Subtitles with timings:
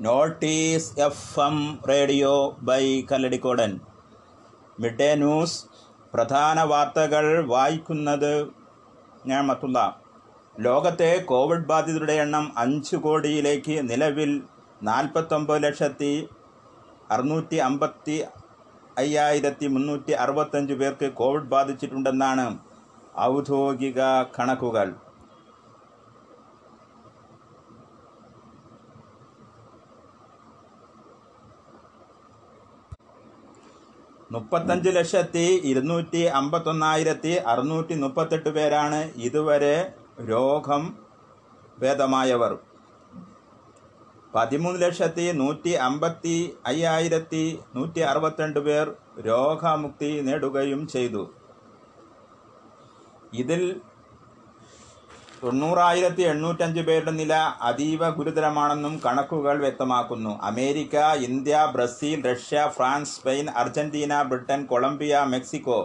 [0.00, 3.80] Notice F M radio by Kalladikkodan.
[4.80, 5.64] Mid day news.
[6.14, 8.48] പ്രധാന വാർത്തകൾ വായിക്കുന്നത്
[9.26, 10.00] ഞാൻ മത്തുള്ള.
[10.60, 14.42] ലോകത്തെ കോവിഡ് ബാധിതരുടെ എണ്ണം അഞ്ച് കോടിയിലേക്ക് നിലവിൽ
[14.82, 16.28] നാൽപ്പത്തൊമ്പത് ലക്ഷത്തി
[17.10, 18.24] അറുന്നൂറ്റി അമ്പത്തി
[18.98, 22.58] അയ്യായിരത്തി മുന്നൂറ്റി അറുപത്തഞ്ച് പേർക്ക് കോവിഡ് ബാധിച്ചിട്ടുണ്ടെന്നാണ്
[23.20, 24.94] ഔദ്യോഗിക കണക്കുകൾ.
[34.36, 39.76] മുപ്പത്തഞ്ച് ലക്ഷത്തി ഇരുന്നൂറ്റി അമ്പത്തൊന്നായിരത്തി അറുന്നൂറ്റി മുപ്പത്തെട്ട് പേരാണ് ഇതുവരെ
[40.30, 40.82] രോഗം
[41.82, 42.52] ഭേദമായവർ.
[44.34, 46.36] പതിമൂന്ന് ലക്ഷത്തി നൂറ്റി അമ്പത്തി
[46.70, 47.44] അയ്യായിരത്തി
[47.76, 48.86] നൂറ്റി അറുപത്തിരണ്ട് പേർ
[49.28, 51.22] രോഗമുക്തി നേടുകയും ചെയ്തു.
[53.42, 53.62] ഇതിൽ
[55.42, 57.34] തൊണ്ണൂറായിരത്തി എണ്ണൂറ്റഞ്ച് പേരുടെ നില
[57.68, 60.32] അതീവ ഗുരുതരമാണെന്നും കണക്കുകൾ വ്യക്തമാക്കുന്നു.
[60.42, 60.96] America
[61.28, 65.80] India Brazil Russia France Spain Argentina Britain Colombia Mexico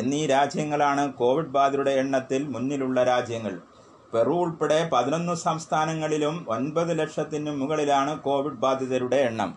[0.00, 3.54] എന്നീ രാജ്യങ്ങളാണ് കോവിഡ് ബാധിതരുടെ എണ്ണത്തിൽ മുന്നിലുള്ള രാജ്യങ്ങൾ.
[4.12, 9.52] പെറു ഉൾപ്പെടെ പതിനൊന്ന് സംസ്ഥാനങ്ങളിലും ഒൻപത് ലക്ഷത്തിന് മുകളിലാണ് കോവിഡ് ബാധിതരുടെ എണ്ണം.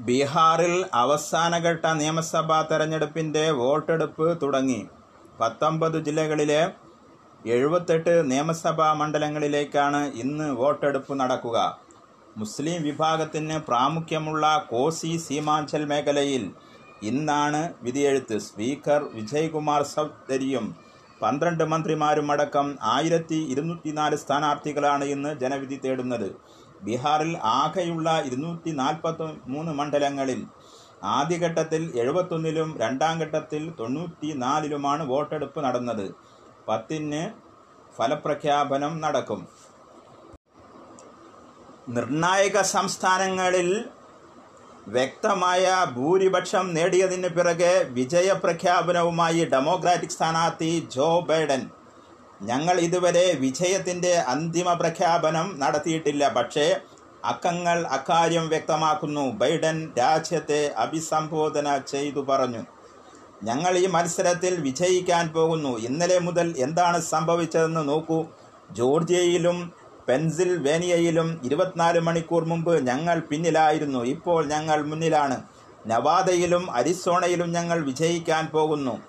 [0.00, 4.82] ബീഹാറിൽ അവസാനഘട്ട നിയമസഭാ തെരഞ്ഞെടുപ്പിന്റെ വോട്ടെടുപ്പ് തുടങ്ങി.
[5.40, 6.60] പത്തൊമ്പത് ജില്ലകളിലെ
[7.54, 11.58] എഴുപത്തെട്ട് നിയമസഭാ മണ്ഡലങ്ങളിലേക്കാണ് ഇന്ന് വോട്ടെടുപ്പ് നടക്കുക.
[12.36, 16.44] മുസ്ലിം വിഭാഗത്തിന് പ്രാമുഖ്യമുള്ള കോസി സീമാഞ്ചൽ മേഖലയിൽ
[17.10, 18.36] ഇന്നാണ് വിധിയെഴുത്ത്.
[18.46, 20.66] സ്പീക്കർ വിജയ്കുമാർ ചൗധരിയും
[21.22, 26.28] പന്ത്രണ്ട് മന്ത്രിമാരും അടക്കം ആയിരത്തി ഇരുന്നൂറ്റിനാല് സ്ഥാനാർത്ഥികളാണ് ഇന്ന് ജനവിധി തേടുന്നത്.
[26.86, 30.40] ബീഹാറിൽ ആകെയുള്ള ഇരുന്നൂറ്റി നാൽപ്പത്തി മൂന്ന് മണ്ഡലങ്ങളിൽ
[31.16, 36.06] ആദ്യഘട്ടത്തിൽ എഴുപത്തൊന്നിലും രണ്ടാം ഘട്ടത്തിൽ തൊണ്ണൂറ്റി നാലിലുമാണ് വോട്ടെടുപ്പ് നടന്നത്.
[36.68, 37.22] പത്തിന്
[37.98, 39.40] ഫലപ്രഖ്യാപനം നടക്കും.
[41.88, 43.68] നിർണായക സംസ്ഥാനങ്ങളിൽ
[44.94, 45.64] വ്യക്തമായ
[45.96, 51.62] ഭൂരിപക്ഷം നേടിയതിന് പിറകെ വിജയപ്രഖ്യാപനവുമായി ഡെമോക്രാറ്റിക് സ്ഥാനാർത്ഥി ജോ ബൈഡൻ
[52.42, 56.28] ഞങ്ങൾ ഇതുവരെ വിജയത്തിന്റെ അന്തിമ പ്രഖ്യാപനം നടത്തിയിട്ടില്ല.
[56.28, 56.66] പക്ഷേ
[57.24, 59.30] അക്കങ്ങൾ അക്കാര്യം വ്യക്തമാക്കുന്നു.
[59.30, 62.62] ബൈഡൻ രാജ്യത്തെ അഭിസംബോധന ചെയ്തു പറഞ്ഞു.
[63.42, 65.78] ഞങ്ങൾ ഈ മത്സരത്തിൽ വിജയിക്കാൻ പോകുന്നു.
[65.78, 68.24] ഇന്നലെ മുതൽ എന്താണ് സംഭവിച്ചതെന്ന് നോക്കൂ.
[68.70, 69.72] ജോർജിയയിലും
[70.08, 74.04] പെൻസിൽവേനിയയിലും ഇരുപത്തിനാല് മണിക്കൂർ മുമ്പ് ഞങ്ങൾ പിന്നിലായിരുന്നു.
[74.04, 75.42] ഇപ്പോൾ ഞങ്ങൾ മുന്നിലാണ്.
[75.86, 79.02] നവാദയിലും അരിസോണയിലും ഞങ്ങൾ വിജയിക്കാൻ പോകുന്നു.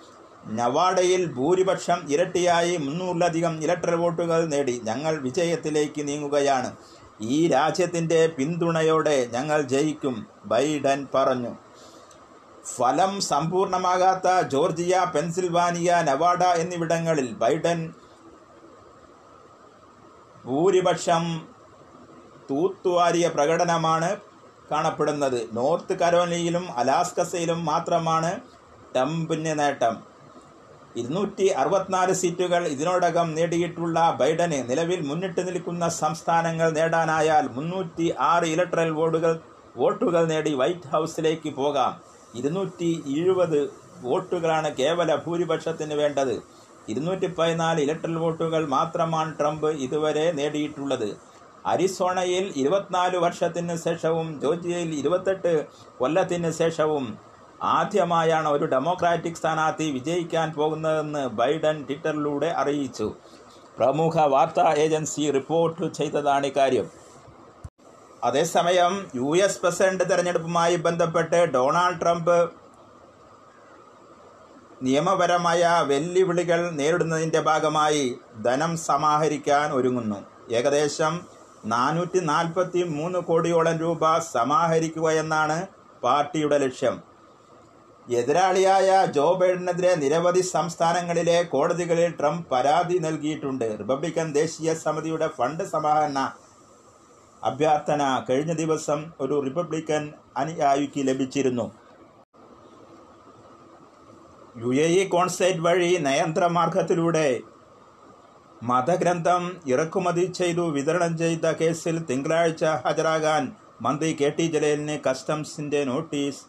[0.47, 4.81] നവാഡയിൽ ഭൂരിപക്ഷം ഇരട്ടിയായി മുന്നൂറിലധികം ഇലക്ട്രൽ വോട്ടുകൾ നേടി.
[4.83, 6.75] ഞങ്ങൾ വിജയത്തിലേക്ക് നീങ്ങുകയാണ്.
[7.21, 11.55] ഈ രാജ്യത്തിന്റെ പിന്തുണയോടെ ഞങ്ങൾ ജയിക്കും ബൈഡൻ പറഞ്ഞു.
[12.75, 17.93] ഫലം സമ്പൂർണമാകാത്ത ജോർജിയ പെൻസിൽവാനിയ നവാഡ എന്നിവിടങ്ങളിൽ ബൈഡൻ
[20.45, 21.47] ഭൂരിപക്ഷം
[22.49, 24.17] തൂത്തുവാരിയ പ്രകടനമാണ്
[24.71, 25.49] കാണപ്പെടുന്നത്.
[25.53, 28.39] നോർത്ത് കരോലിയിലും അലാസ്കസയിലും മാത്രമാണ്
[28.95, 30.14] ട്രംപിന് നേട്ടം.
[30.99, 39.33] ഇരുന്നൂറ്റി അറുപത്തിനാല് സീറ്റുകൾ ഇതിനോടകം നേടിയിട്ടുള്ള ബൈഡന് നിലവിൽ മുന്നിട്ട് നിൽക്കുന്ന സംസ്ഥാനങ്ങൾ നേടാനായാൽ മുന്നൂറ്റി ആറ് ഇലക്ട്രൽ വോട്ടുകൾ
[39.77, 41.93] വോട്ടുകൾ നേടി വൈറ്റ് ഹൗസിലേക്ക് പോകാം.
[42.39, 43.59] ഇരുന്നൂറ്റി എഴുപത്
[44.01, 46.35] വോട്ടുകളാണ് കേവല ഭൂരിപക്ഷത്തിന് വേണ്ടത്.
[46.91, 51.09] ഇരുന്നൂറ്റി പതിനാല് ഇലക്ട്രൽ വോട്ടുകൾ മാത്രമാണ് ട്രംപ് ഇതുവരെ നേടിയിട്ടുള്ളത്.
[51.71, 55.53] അരിസോണയിൽ ഇരുപത്തിനാല് വർഷത്തിന് ശേഷവും ജോർജിയയിൽ ഇരുപത്തെട്ട്
[55.99, 57.05] കൊല്ലത്തിന് ശേഷവും
[57.63, 63.15] ആദ്യമായാണ് ഒരു ഡെമോക്രാറ്റിക് സ്ഥാനാർത്ഥി വിജയിക്കാൻ പോകുന്നതെന്ന് ബൈഡൻ ട്വിറ്ററിലൂടെ അറിയിച്ചു.
[63.77, 66.89] പ്രമുഖ വാർത്താ ഏജൻസി റിപ്പോർട്ട് ചെയ്തതാണ് ഇക്കാര്യം.
[68.23, 72.49] അതേസമയം യു എസ് പ്രസിഡന്റ് തെരഞ്ഞെടുപ്പുമായി ബന്ധപ്പെട്ട് ഡൊണാൾഡ് ട്രംപ്
[74.83, 78.15] നിയമപരമായ വെല്ലുവിളികൾ നേരിടുന്നതിന്റെ ഭാഗമായി
[78.45, 80.25] ധനം സമാഹരിക്കാൻ ഒരുങ്ങുന്നു.
[80.51, 81.21] ഏകദേശം
[81.65, 85.67] നാനൂറ്റി നാൽപ്പത്തി മൂന്ന് കോടിയോളം രൂപ സമാഹരിക്കുക എന്നാണ്
[86.03, 87.14] പാർട്ടിയുടെ ലക്ഷ്യം.
[88.07, 93.65] എതിരാളിയായ ജോ ബൈഡനെതിരെ നിരവധി സംസ്ഥാനങ്ങളിലെ കോടതികളിൽ ട്രംപ് പരാതി നൽകിയിട്ടുണ്ട്.
[93.79, 96.19] റിപ്പബ്ലിക്കൻ ദേശീയ സമിതിയുടെ ഫണ്ട് സമാഹരണ
[97.43, 100.03] അഭ്യർത്ഥന കഴിഞ്ഞ ദിവസം ഒരു റിപ്പബ്ലിക്കൻ
[100.37, 101.65] അനുയായിക്ക് ലഭിച്ചിരുന്നു.
[104.63, 107.27] യു എ ഇ കോൺസേറ്റ് വഴി നയന്ത്രമാർഗത്തിലൂടെ
[108.61, 113.43] മതഗ്രന്ഥം ഇറക്കുമതി ചെയ്തു വിതരണം ചെയ്ത കേസിൽ തിങ്കളാഴ്ച ഹാജരാകാൻ
[113.85, 116.43] മന്ത്രി കെ ടി ജലീലിന് കസ്റ്റംസിന്റെ നോട്ടീസ്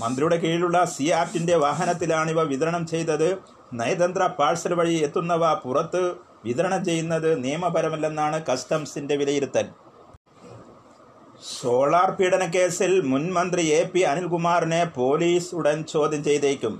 [0.00, 3.28] മന്ത്രിയുടെ കീഴിലുള്ള സി ആപ്റ്റിന്റെ വാഹനത്തിലാണിവ വിതരണം ചെയ്തത്.
[3.72, 6.02] നയതന്ത്ര പാഴ്സൽ വഴി എത്തുന്നവ പുറത്ത്
[6.44, 9.66] വിതരണം ചെയ്യുന്നത് നിയമപരമല്ലെന്നാണ് കസ്റ്റംസിന്റെ വിലയിരുത്തൽ.
[11.60, 16.74] സോളാർ പീഡന കേസിൽ മുൻ മന്ത്രി എ പി അനിൽകുമാറിനെ പോലീസ് ഉടൻ ചോദ്യം ചെയ്തേക്കും.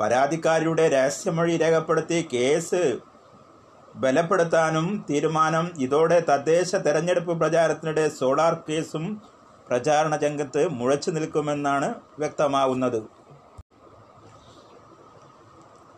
[0.00, 2.82] പരാതിക്കാരിയുടെ രഹസ്യമൊഴി രേഖപ്പെടുത്തി കേസ്
[3.94, 9.04] ബലപ്പെടുത്താനും തീരുമാനം ഇതോടെ തദ്ദേശ തെരഞ്ഞെടുപ്പ് പ്രചാരത്തിനിടെ സോളാർ കേസും
[9.68, 13.02] പ്രചാരണ രംഗത്ത് മുഴച്ചു നിൽക്കുമെന്നാണ് വ്യക്തമാവുന്നത്.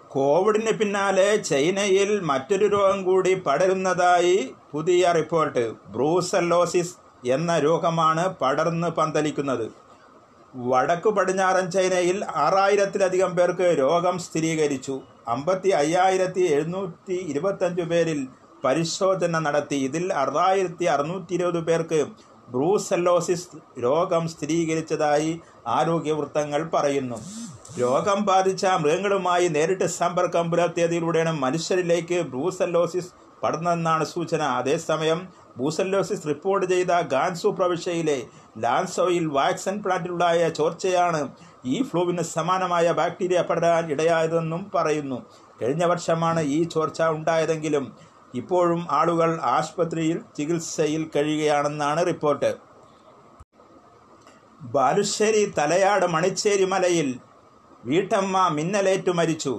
[0.09, 5.73] കോവിഡിന് പിന്നാലെ ചൈനയിൽ മറ്റൊരു രോഗം കൂടി പടരുന്നതായി പുതിയ റിപ്പോർട്ട്.
[5.89, 6.95] ബ്രൂസല്ലോസിസ്
[7.27, 9.73] എന്ന രോഗമാണ് പടർന്ന് പന്തലിക്കുന്നത്.
[10.57, 15.01] വടക്കു പടിഞ്ഞാറൻ ചൈനയിൽ ആറായിരത്തിലധികം പേർക്ക് രോഗം സ്ഥിരീകരിച്ചു.
[15.29, 18.29] അമ്പത്തി അയ്യായിരത്തി എഴുന്നൂറ്റി ഇരുപത്തഞ്ച് പേരിൽ
[18.65, 19.77] പരിശോധന നടത്തി.
[19.77, 22.07] ഇതിൽ ആറായിരത്തി അറുന്നൂറ്റി ഇരുപത് പേർക്ക്
[22.49, 23.49] ബ്രൂസെല്ലോസിസ്
[23.83, 27.17] രോഗം സ്ഥിരീകരിച്ചതായി ആരോഗ്യവൃത്തങ്ങൾ പറയുന്നു.
[27.81, 33.13] രോഗം ബാധിച്ച മൃഗങ്ങളുമായി നേരിട്ട് സമ്പർക്കം പുലർത്തിയതിലൂടെയാണ് മനുഷ്യരിലേക്ക് ബ്രൂസെല്ലോസിസ്
[33.43, 34.43] പടർന്നതെന്നാണ് സൂചന.
[34.43, 38.23] അതേസമയം ബ്രൂസെല്ലോസിസ് റിപ്പോർട്ട് ചെയ്ത ഗാൻസു പ്രവിശ്യയിലെ
[38.59, 41.29] ലാൻസോയിൽ വാക്സിൻ പ്ലാന്റിലുണ്ടായ ചോർച്ചയാണ്
[41.65, 45.27] ഈ ഫ്ലൂവിന് സമാനമായ ബാക്ടീരിയ പടരാൻ ഇടയായതെന്നും പറയുന്നു.
[45.63, 52.51] കഴിഞ്ഞ വർഷമാണ് ഈ ചോർച്ച ഉണ്ടായതെങ്കിലും ഇപ്പോഴും ആളുകൾ ആശുപത്രിയിൽ ചികിത്സയിൽ കഴിയുകയാണെന്നാണ് റിപ്പോർട്ട്.
[54.75, 57.09] ബാലുശ്ശേരി തലയാട് മണിച്ചേരി മലയിൽ
[57.85, 59.55] വീട്ടമ്മ മിന്നലേറ്റു മരിച്ചു.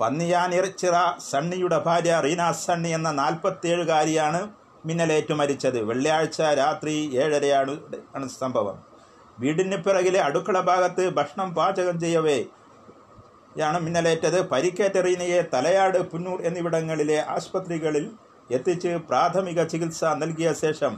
[0.00, 0.96] പന്നിയാനിറച്ചിറ
[1.30, 4.40] സണ്ണിയുടെ ഭാര്യ റീന സണ്ണി എന്ന നാൽപ്പത്തേഴുകാരിയാണ്
[4.86, 5.78] മിന്നലേറ്റു മരിച്ചത്.
[5.90, 7.74] വെള്ളിയാഴ്ച രാത്രി ഏഴരയാണ്
[8.16, 8.76] ആണ് സംഭവം.
[9.40, 12.38] വീടിന് പിറകിലെ അടുക്കള ഭാഗത്ത് ഭക്ഷണം പാചകം ചെയ്യവേ
[13.56, 18.06] യാണ് മിന്നലേറ്റത് പരിക്കേറ്റ റീനയെ തലയാട് പുന്നൂർ എന്നിവിടങ്ങളിലെ ആശുപത്രികളിൽ
[18.50, 20.92] എത്തിച്ച് പ്രാഥമിക ചികിത്സ നൽകിയ ശേഷം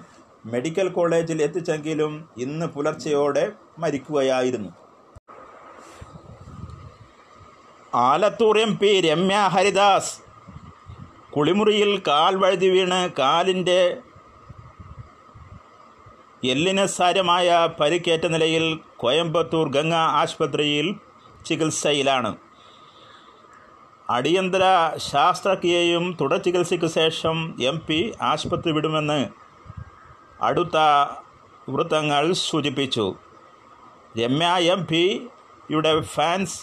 [0.52, 2.12] മെഡിക്കൽ കോളേജിൽ എത്തിച്ചെങ്കിലും
[2.44, 3.44] ഇന്ന് പുലർച്ചെയോടെ
[3.82, 4.70] മരിക്കുകയായിരുന്നു.
[7.93, 10.12] ആലത്തൂർ എം പി രമ്യ ഹരിദാസ്
[11.34, 13.81] കുളിമുറിയിൽ കാൽ വഴുതി വീണ് കാലിന്റെ
[16.52, 17.49] എല്ലിന് സാരമായ
[17.81, 18.66] പരിക്കേറ്റ നിലയിൽ
[19.02, 20.88] കോയമ്പത്തൂർ ഗംഗ ആശുപത്രിയിൽ
[21.46, 22.31] ചികിത്സയിലാണ്.
[24.10, 24.62] അടിയന്തര
[24.96, 29.28] ശാസ്ത്രക്രിയയും തുടർ ചികിത്സയ്ക്ക് ശേഷം എം പി ആശുപത്രി വിടുമെന്ന്
[30.43, 30.76] അടുത്ത
[31.69, 33.16] വൃത്തങ്ങൾ സൂചിപ്പിച്ചു.
[34.19, 36.60] രമ്യ എം പിയുടെ ഫാൻസ്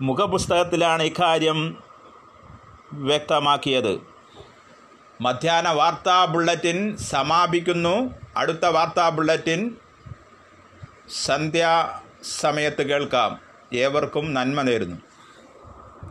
[0.00, 1.82] മുഖപുസ്തകത്തിലാണ് ഇക്കാര്യം
[2.92, 4.00] വ്യക്തമാക്കിയത്.
[5.20, 8.10] മധ്യാഹ്ന വാർത്താ ബുള്ളറ്റിൻ സമാപിക്കുന്നു.
[8.36, 9.76] അടുത്ത വാർത്താ ബുള്ളറ്റിൻ
[11.24, 13.38] സന്ധ്യാ സമയത്ത് കേൾക്കാം.
[13.74, 15.07] ഏവർക്കും നന്മ നേരുന്നു.